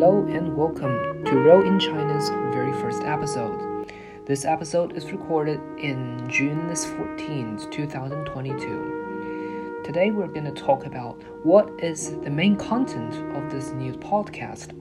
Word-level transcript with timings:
Hello 0.00 0.24
and 0.30 0.56
welcome 0.56 0.96
to 1.26 1.36
Row 1.40 1.60
in 1.60 1.78
China's 1.78 2.30
very 2.54 2.72
first 2.80 3.02
episode. 3.02 3.92
This 4.24 4.46
episode 4.46 4.96
is 4.96 5.12
recorded 5.12 5.60
in 5.76 6.26
June 6.26 6.70
14th, 6.70 7.70
2022. 7.70 9.82
Today 9.84 10.10
we're 10.10 10.28
going 10.28 10.46
to 10.46 10.52
talk 10.52 10.86
about 10.86 11.22
what 11.44 11.68
is 11.84 12.12
the 12.22 12.30
main 12.30 12.56
content 12.56 13.14
of 13.36 13.50
this 13.50 13.72
new 13.72 13.92
podcast. 13.92 14.72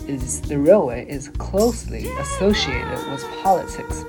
is 0.07 0.41
the 0.41 0.57
railway 0.57 1.07
is 1.07 1.29
closely 1.37 2.09
associated 2.17 2.99
with 3.11 3.23
politics. 3.43 4.03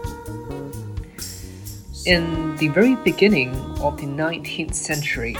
In 2.06 2.56
the 2.56 2.68
very 2.68 2.96
beginning 2.96 3.54
of 3.80 3.98
the 3.98 4.06
19th 4.06 4.74
century, 4.74 5.36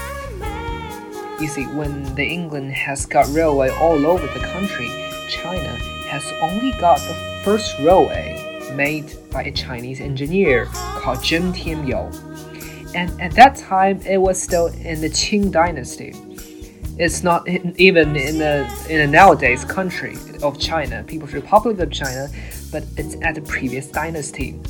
you 1.40 1.48
see, 1.48 1.64
when 1.64 2.14
the 2.14 2.24
England 2.24 2.72
has 2.72 3.06
got 3.06 3.26
railway 3.30 3.70
all 3.70 4.06
over 4.06 4.26
the 4.26 4.46
country, 4.52 4.88
China 5.30 5.74
has 6.10 6.24
only 6.42 6.72
got 6.72 6.98
the 6.98 7.40
first 7.42 7.78
railway 7.78 8.49
made 8.74 9.16
by 9.30 9.42
a 9.42 9.52
Chinese 9.52 10.00
engineer 10.00 10.66
called 10.66 11.18
Zhan 11.18 11.52
Tianyou. 11.54 12.94
And 12.94 13.20
at 13.20 13.32
that 13.32 13.56
time, 13.56 14.00
it 14.02 14.18
was 14.18 14.40
still 14.40 14.66
in 14.66 15.00
the 15.00 15.08
Qing 15.08 15.50
dynasty. 15.50 16.14
It's 16.98 17.22
not 17.22 17.46
in, 17.48 17.74
even 17.78 18.16
in 18.16 18.38
the 18.38 18.68
in 18.90 18.98
the 18.98 19.06
nowadays 19.06 19.64
country 19.64 20.16
of 20.42 20.58
China, 20.58 21.02
People's 21.06 21.32
Republic 21.32 21.78
of 21.78 21.90
China, 21.90 22.28
but 22.70 22.84
it's 22.96 23.16
at 23.22 23.36
the 23.36 23.42
previous 23.42 23.86
dynasty. 23.86 24.60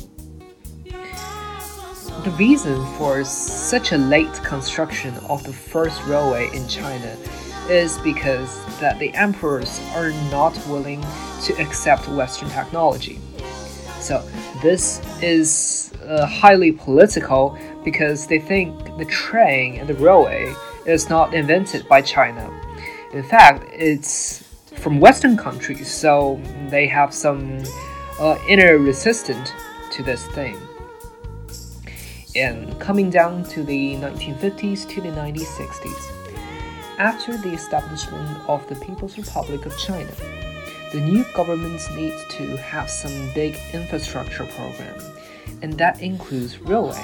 The 2.23 2.31
reason 2.37 2.85
for 2.97 3.23
such 3.23 3.91
a 3.91 3.97
late 3.97 4.33
construction 4.43 5.13
of 5.27 5.43
the 5.43 5.51
first 5.51 6.01
railway 6.05 6.55
in 6.55 6.67
China 6.67 7.17
is 7.67 7.97
because 7.99 8.63
that 8.79 8.99
the 8.99 9.13
emperors 9.15 9.79
are 9.95 10.11
not 10.29 10.55
willing 10.67 11.01
to 11.43 11.53
accept 11.59 12.07
Western 12.09 12.49
technology. 12.49 13.19
So 14.01 14.27
this 14.63 14.99
is 15.21 15.93
uh, 16.05 16.25
highly 16.25 16.71
political 16.71 17.57
because 17.83 18.25
they 18.25 18.39
think 18.39 18.97
the 18.97 19.05
train 19.05 19.77
and 19.79 19.87
the 19.87 19.93
railway 19.93 20.53
is 20.85 21.07
not 21.09 21.33
invented 21.35 21.87
by 21.87 22.01
China. 22.01 22.49
In 23.13 23.23
fact, 23.23 23.63
it's 23.71 24.43
from 24.73 24.99
Western 24.99 25.37
countries, 25.37 25.91
so 25.91 26.41
they 26.69 26.87
have 26.87 27.13
some 27.13 27.63
uh, 28.19 28.37
inner 28.47 28.79
resistance 28.79 29.51
to 29.91 30.01
this 30.01 30.25
thing. 30.29 30.57
And 32.35 32.79
coming 32.79 33.09
down 33.09 33.43
to 33.49 33.61
the 33.61 33.95
1950s 33.97 34.89
to 34.89 35.01
the 35.01 35.09
1960s, 35.09 36.11
after 36.97 37.37
the 37.37 37.53
establishment 37.53 38.39
of 38.47 38.67
the 38.67 38.75
People's 38.75 39.17
Republic 39.17 39.65
of 39.65 39.77
China, 39.77 40.11
the 40.91 40.99
new 40.99 41.23
government 41.33 41.81
needs 41.95 42.21
to 42.31 42.57
have 42.57 42.89
some 42.89 43.31
big 43.33 43.57
infrastructure 43.73 44.45
program, 44.45 44.99
and 45.61 45.73
that 45.77 46.01
includes 46.01 46.59
railway. 46.59 47.01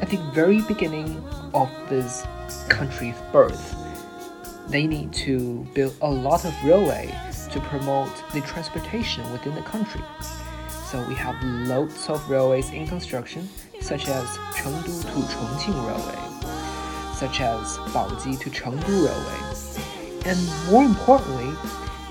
At 0.00 0.10
the 0.10 0.18
very 0.34 0.60
beginning 0.62 1.22
of 1.54 1.70
this 1.88 2.26
country's 2.68 3.14
birth, 3.32 3.76
they 4.68 4.86
need 4.86 5.12
to 5.12 5.64
build 5.74 5.94
a 6.02 6.10
lot 6.10 6.44
of 6.44 6.52
railway 6.64 7.14
to 7.52 7.60
promote 7.60 8.10
the 8.32 8.40
transportation 8.40 9.30
within 9.32 9.54
the 9.54 9.62
country. 9.62 10.02
So 10.90 11.06
we 11.06 11.14
have 11.14 11.40
loads 11.68 12.08
of 12.08 12.28
railways 12.28 12.70
in 12.70 12.86
construction, 12.88 13.48
such 13.80 14.08
as 14.08 14.26
Chengdu 14.56 15.02
to 15.02 15.20
Chongqing 15.32 15.86
Railway, 15.86 17.14
such 17.14 17.40
as 17.40 17.78
Baoji 17.94 18.38
to 18.40 18.50
Chengdu 18.50 19.06
Railway, 19.06 19.40
and 20.26 20.72
more 20.72 20.82
importantly, 20.82 21.54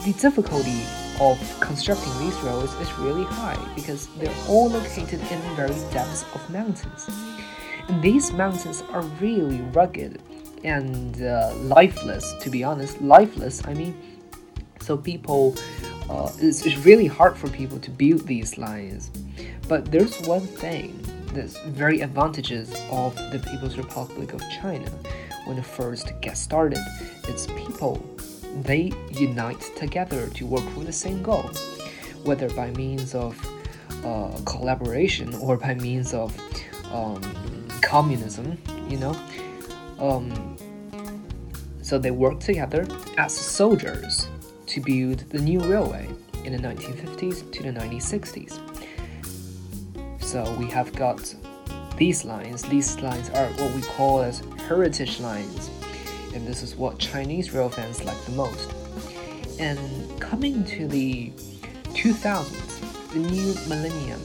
the 0.05 0.13
difficulty 0.13 0.83
of 1.19 1.39
constructing 1.59 2.15
these 2.19 2.35
roads 2.41 2.71
is 2.75 2.93
really 2.99 3.23
high 3.23 3.57
because 3.73 4.07
they're 4.19 4.31
all 4.47 4.69
located 4.69 5.19
in 5.31 5.41
the 5.41 5.55
very 5.55 5.73
depths 5.91 6.23
of 6.35 6.47
mountains. 6.51 7.09
And 7.87 8.03
these 8.03 8.31
mountains 8.31 8.83
are 8.91 9.01
really 9.19 9.61
rugged 9.73 10.21
and 10.63 11.23
uh, 11.23 11.55
lifeless, 11.55 12.33
to 12.41 12.51
be 12.51 12.63
honest. 12.63 13.01
Lifeless, 13.01 13.65
I 13.65 13.73
mean, 13.73 13.97
so 14.79 14.95
people, 14.95 15.55
uh, 16.07 16.31
it's, 16.37 16.63
it's 16.67 16.77
really 16.85 17.07
hard 17.07 17.35
for 17.35 17.47
people 17.49 17.79
to 17.79 17.89
build 17.89 18.27
these 18.27 18.59
lines. 18.59 19.09
But 19.67 19.91
there's 19.91 20.21
one 20.21 20.45
thing 20.45 20.99
that's 21.33 21.59
very 21.61 22.01
advantages 22.01 22.71
of 22.91 23.15
the 23.31 23.39
People's 23.39 23.75
Republic 23.75 24.33
of 24.33 24.41
China 24.61 24.87
when 25.45 25.57
it 25.57 25.65
first 25.65 26.11
gets 26.21 26.39
started. 26.39 26.79
It's 27.27 27.47
people 27.47 28.05
they 28.55 28.91
unite 29.11 29.61
together 29.75 30.27
to 30.29 30.45
work 30.45 30.63
for 30.69 30.83
the 30.83 30.93
same 30.93 31.21
goal, 31.21 31.49
whether 32.23 32.49
by 32.51 32.71
means 32.71 33.13
of 33.13 33.37
uh, 34.03 34.37
collaboration 34.45 35.33
or 35.35 35.57
by 35.57 35.75
means 35.75 36.13
of 36.13 36.35
um, 36.91 37.21
communism, 37.81 38.57
you 38.89 38.97
know. 38.97 39.15
Um, 39.99 40.57
so 41.81 41.97
they 41.97 42.11
work 42.11 42.39
together 42.39 42.87
as 43.17 43.35
soldiers 43.35 44.27
to 44.67 44.81
build 44.81 45.19
the 45.29 45.39
new 45.39 45.59
railway 45.59 46.09
in 46.43 46.53
the 46.53 46.59
1950s 46.59 47.51
to 47.51 47.63
the 47.63 47.69
1960s. 47.69 48.59
So 50.21 50.51
we 50.57 50.65
have 50.67 50.93
got 50.93 51.33
these 51.97 52.25
lines. 52.25 52.63
These 52.63 52.99
lines 53.01 53.29
are 53.29 53.47
what 53.47 53.73
we 53.73 53.81
call 53.81 54.21
as 54.21 54.41
heritage 54.67 55.19
lines 55.19 55.69
and 56.35 56.45
this 56.45 56.61
is 56.61 56.75
what 56.75 56.99
Chinese 56.99 57.51
rail 57.51 57.69
fans 57.69 58.03
like 58.03 58.21
the 58.25 58.31
most. 58.33 58.71
And 59.59 60.19
coming 60.19 60.63
to 60.65 60.87
the 60.87 61.31
2000s, 61.93 63.11
the 63.13 63.19
new 63.19 63.55
millennium, 63.69 64.21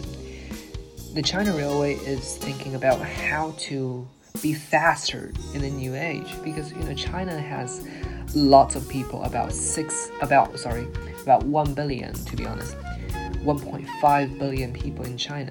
the 1.14 1.22
China 1.22 1.56
Railway 1.56 1.94
is 1.94 2.36
thinking 2.36 2.74
about 2.74 3.00
how 3.00 3.54
to 3.58 4.06
be 4.42 4.54
faster 4.54 5.32
in 5.54 5.62
the 5.62 5.70
new 5.70 5.94
age 5.94 6.34
because 6.44 6.72
you 6.72 6.78
know 6.80 6.94
China 6.94 7.38
has 7.38 7.86
lots 8.34 8.76
of 8.76 8.88
people 8.88 9.22
about 9.24 9.52
six 9.52 10.10
about 10.22 10.56
sorry 10.58 10.86
about 11.22 11.42
1 11.42 11.74
billion 11.74 12.14
to 12.14 12.36
be 12.36 12.46
honest 12.46 12.76
1.5 12.78 14.38
billion 14.38 14.72
people 14.72 15.04
in 15.04 15.18
China 15.18 15.50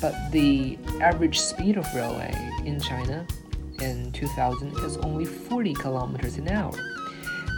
but 0.00 0.14
the 0.32 0.78
average 1.00 1.38
speed 1.38 1.76
of 1.76 1.86
railway 1.94 2.32
in 2.64 2.80
China 2.80 3.26
in 3.80 4.12
2000 4.12 4.78
is 4.84 4.96
only 4.98 5.24
40 5.24 5.74
kilometers 5.74 6.36
an 6.36 6.48
hour. 6.48 6.72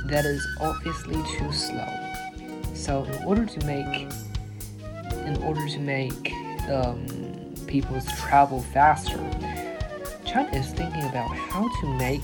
That 0.06 0.24
is 0.24 0.46
obviously 0.60 1.22
too 1.36 1.52
slow. 1.52 1.88
So 2.74 3.04
in 3.04 3.24
order 3.24 3.44
to 3.44 3.66
make 3.66 4.08
in 5.26 5.36
order 5.42 5.68
to 5.68 5.78
make 5.78 6.32
um, 6.70 7.06
people 7.66 8.00
travel 8.18 8.62
faster, 8.62 9.18
China 10.24 10.48
is 10.56 10.66
thinking 10.68 11.02
about 11.02 11.28
how 11.36 11.68
to 11.80 11.94
make 11.94 12.22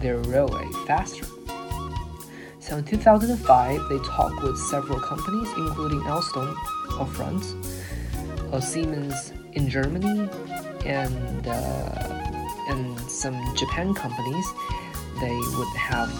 their 0.00 0.18
railway 0.18 0.66
faster. 0.86 1.26
So 2.60 2.78
in 2.78 2.84
2005, 2.84 3.88
they 3.88 3.98
talked 3.98 4.42
with 4.42 4.58
several 4.58 4.98
companies, 5.00 5.48
including 5.56 6.00
Alstom 6.00 6.56
of 6.98 7.14
France, 7.14 7.54
uh, 8.52 8.60
Siemens 8.60 9.32
in 9.52 9.68
Germany, 9.68 10.28
and 10.84 11.46
uh, 11.46 12.15
and 12.68 12.98
some 13.10 13.36
Japan 13.54 13.94
companies, 13.94 14.46
they 15.20 15.36
would 15.56 15.68
have 15.76 16.10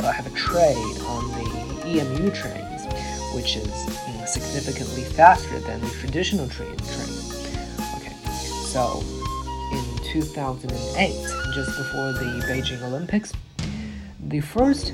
uh, 0.00 0.12
have 0.12 0.26
a 0.26 0.36
trade 0.36 0.98
on 1.06 1.28
the 1.32 1.82
EMU 1.86 2.30
trains, 2.30 2.82
which 3.34 3.56
is 3.56 3.66
mm, 3.66 4.26
significantly 4.28 5.02
faster 5.02 5.58
than 5.60 5.80
the 5.80 5.90
traditional 6.00 6.48
train 6.48 6.76
train. 6.76 7.14
Okay, 7.96 8.16
so 8.66 9.02
in 9.72 10.12
2008, 10.12 11.12
just 11.54 11.76
before 11.78 12.12
the 12.12 12.44
Beijing 12.48 12.82
Olympics, 12.82 13.32
The 14.28 14.40
first 14.40 14.92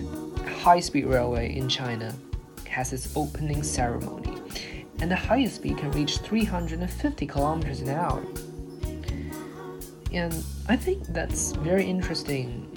high 0.61 0.81
speed 0.81 1.07
railway 1.07 1.57
in 1.57 1.67
China 1.67 2.15
has 2.69 2.93
its 2.93 3.17
opening 3.17 3.63
ceremony, 3.63 4.37
and 5.01 5.11
the 5.11 5.17
highest 5.17 5.57
speed 5.57 5.79
can 5.79 5.91
reach 5.93 6.19
350 6.19 7.27
kilometers 7.27 7.81
an 7.81 7.89
hour. 7.89 8.23
And 10.13 10.45
I 10.69 10.77
think 10.77 11.07
that's 11.09 11.53
very 11.53 11.85
interesting. 11.85 12.69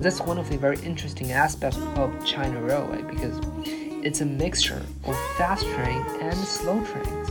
That's 0.00 0.20
one 0.20 0.36
of 0.36 0.50
the 0.50 0.58
very 0.58 0.78
interesting 0.80 1.32
aspects 1.32 1.78
of 1.96 2.26
China 2.26 2.60
Railway 2.60 3.02
because 3.02 3.40
it's 3.64 4.20
a 4.20 4.26
mixture 4.26 4.82
of 5.04 5.16
fast 5.36 5.64
train 5.66 6.04
and 6.20 6.34
slow 6.34 6.84
trains. 6.84 7.30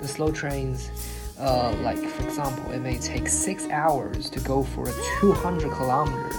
The 0.00 0.08
slow 0.08 0.30
trains, 0.30 0.90
uh, 1.38 1.74
like 1.82 1.98
for 1.98 2.24
example, 2.24 2.70
it 2.72 2.80
may 2.80 2.98
take 2.98 3.26
six 3.28 3.66
hours 3.68 4.30
to 4.30 4.40
go 4.40 4.62
for 4.62 4.86
200 5.20 5.72
kilometers, 5.72 6.36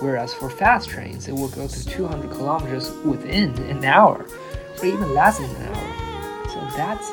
whereas 0.00 0.32
for 0.32 0.48
fast 0.48 0.88
trains, 0.88 1.28
it 1.28 1.32
will 1.32 1.48
go 1.48 1.66
to 1.66 1.86
200 1.86 2.30
kilometers 2.30 2.90
within 3.04 3.50
an 3.64 3.84
hour, 3.84 4.24
or 4.80 4.86
even 4.86 5.14
less 5.14 5.38
than 5.38 5.50
an 5.50 5.74
hour. 5.74 6.48
So 6.48 6.76
that's 6.76 7.10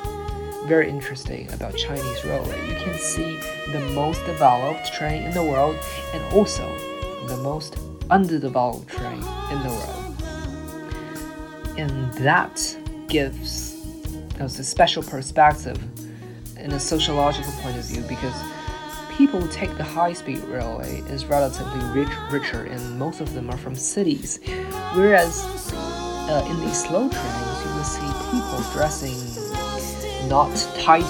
very 0.68 0.90
interesting 0.90 1.52
about 1.54 1.76
Chinese 1.76 2.24
railway. 2.24 2.60
You 2.68 2.76
can 2.76 2.94
see 2.94 3.40
the 3.72 3.80
most 3.94 4.24
developed 4.26 4.94
train 4.94 5.24
in 5.24 5.32
the 5.32 5.44
world 5.44 5.76
and 6.14 6.24
also 6.34 6.68
the 7.28 7.38
most 7.38 7.78
underdeveloped 8.10 8.88
train 8.88 9.24
in 9.52 9.62
the 9.64 9.70
world. 9.70 10.12
And 11.78 12.14
that 12.16 12.78
gives 13.08 13.76
us 14.40 14.60
a 14.60 14.64
special 14.64 15.04
perspective 15.04 15.80
in 16.58 16.72
a 16.72 16.80
sociological 16.80 17.52
point 17.62 17.78
of 17.78 17.86
view 17.86 18.02
because 18.04 18.36
people 19.18 19.42
who 19.42 19.52
take 19.52 19.76
the 19.78 19.84
high-speed 19.84 20.40
railway 20.46 21.02
is 21.10 21.26
relatively 21.26 21.80
rich, 22.00 22.12
richer 22.32 22.66
and 22.66 22.98
most 22.98 23.20
of 23.20 23.34
them 23.34 23.50
are 23.50 23.58
from 23.58 23.76
cities 23.76 24.40
whereas 24.96 25.46
uh, 26.30 26.48
in 26.50 26.60
these 26.62 26.84
slow 26.84 27.10
trains 27.10 27.66
you 27.66 27.72
will 27.76 27.84
see 27.84 28.08
people 28.32 28.72
dressing 28.74 29.61
not 30.28 30.56
tidily. 30.76 31.10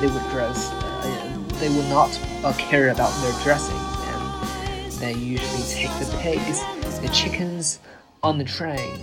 They 0.00 0.06
would 0.06 0.30
dress, 0.30 0.70
uh, 0.72 1.48
they 1.58 1.68
would 1.68 1.88
not 1.88 2.10
uh, 2.44 2.52
care 2.54 2.88
about 2.88 3.12
their 3.22 3.32
dressing, 3.42 3.76
and 3.76 4.92
they 4.92 5.12
usually 5.14 5.62
take 5.64 5.90
the 5.98 6.16
pigs, 6.20 6.60
the 7.00 7.08
chickens 7.12 7.80
on 8.22 8.38
the 8.38 8.44
train, 8.44 8.96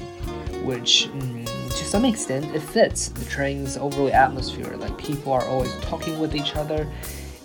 which 0.65 1.09
mm, 1.11 1.45
to 1.45 1.85
some 1.85 2.05
extent 2.05 2.45
it 2.55 2.61
fits 2.61 3.09
the 3.09 3.25
train's 3.25 3.77
overall 3.77 4.11
atmosphere. 4.11 4.75
Like 4.77 4.97
people 4.97 5.31
are 5.33 5.45
always 5.45 5.73
talking 5.81 6.19
with 6.19 6.35
each 6.35 6.55
other 6.55 6.87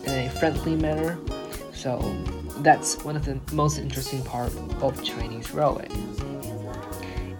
in 0.04 0.10
a 0.10 0.30
friendly 0.30 0.76
manner. 0.76 1.18
So 1.72 1.98
that's 2.58 3.02
one 3.04 3.16
of 3.16 3.24
the 3.24 3.40
most 3.54 3.78
interesting 3.78 4.22
part 4.24 4.52
of 4.80 5.02
Chinese 5.02 5.52
railway. 5.52 5.88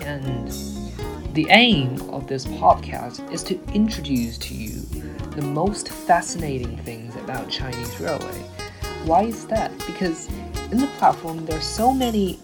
And 0.00 0.53
the 1.32 1.46
aim 1.49 1.99
of 2.11 2.26
this 2.26 2.44
podcast 2.44 3.32
is 3.32 3.43
to 3.43 3.58
introduce 3.73 4.37
to 4.37 4.55
you 4.55 4.81
the 5.31 5.40
most 5.40 5.88
fascinating 5.88 6.76
things 6.79 7.17
about 7.17 7.49
Chinese 7.49 7.99
railway. 7.99 8.38
Why 9.06 9.23
is 9.23 9.46
that? 9.46 9.73
Because 9.87 10.29
in 10.70 10.76
the 10.76 10.88
platform 10.99 11.46
there 11.46 11.56
are 11.56 11.62
so 11.62 11.90
many 11.90 12.38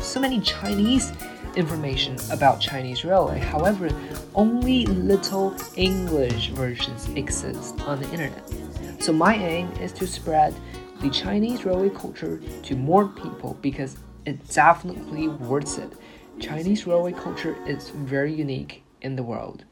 so 0.00 0.20
many 0.20 0.40
Chinese 0.40 1.12
information 1.56 2.16
about 2.30 2.60
Chinese 2.60 3.04
railway. 3.04 3.40
However, 3.40 3.88
only 4.36 4.86
little 4.86 5.56
English 5.74 6.50
versions 6.50 7.08
exist 7.16 7.80
on 7.80 8.00
the 8.00 8.08
internet. 8.10 8.48
So 9.00 9.12
my 9.12 9.34
aim 9.34 9.72
is 9.80 9.92
to 9.94 10.06
spread 10.06 10.54
the 11.00 11.10
Chinese 11.10 11.64
railway 11.64 11.90
culture 11.90 12.40
to 12.62 12.76
more 12.76 13.08
people 13.08 13.58
because 13.60 13.96
it 14.24 14.48
definitely 14.50 15.26
worth 15.26 15.80
it 15.80 15.92
Chinese 16.42 16.88
railway 16.88 17.12
culture 17.12 17.56
is 17.66 17.90
very 17.90 18.34
unique 18.34 18.82
in 19.00 19.14
the 19.14 19.22
world. 19.22 19.64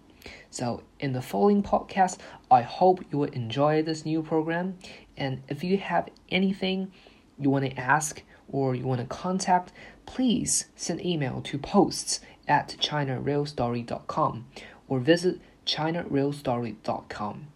So, 0.50 0.84
in 1.00 1.12
the 1.12 1.20
following 1.20 1.64
podcast, 1.64 2.19
I 2.49 2.62
hope 2.62 3.05
you 3.11 3.19
will 3.19 3.32
enjoy 3.32 3.82
this 3.82 4.06
new 4.06 4.22
program. 4.22 4.78
And 5.17 5.43
if 5.49 5.64
you 5.64 5.78
have 5.78 6.08
anything 6.31 6.93
you 7.38 7.50
want 7.50 7.64
to 7.64 7.76
ask 7.76 8.22
or 8.49 8.76
you 8.76 8.84
want 8.84 9.00
to 9.00 9.06
contact, 9.06 9.72
please 10.06 10.67
send 10.76 11.05
email 11.05 11.40
to 11.43 11.58
posts 11.58 12.20
at 12.46 12.76
chinarealstory.com 12.78 14.46
or 14.88 15.00
visit 15.00 15.40
chinarealstory.com. 15.67 17.46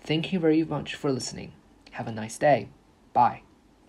Thank 0.00 0.32
you 0.32 0.40
very 0.40 0.64
much 0.64 0.94
for 0.96 1.12
listening. 1.12 1.52
Have 1.92 2.08
a 2.08 2.12
nice 2.12 2.36
day. 2.36 2.68
Bye. 3.12 3.42